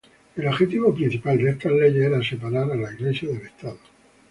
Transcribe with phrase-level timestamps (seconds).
[0.35, 3.77] El objetivo principal de estas leyes era separar a la Iglesia del Estado.